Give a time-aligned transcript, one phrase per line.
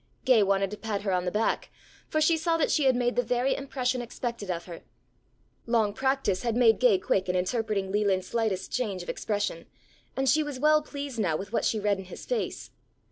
[0.25, 1.69] Gay wanted to pat her on the back,
[2.09, 4.81] for she saw that she had made the very impression expected of her.
[5.67, 9.67] Long practice had made Gay quick in interpreting Leland's slightest change of expression,
[10.17, 12.71] and she was well pleased now with what she read in his face.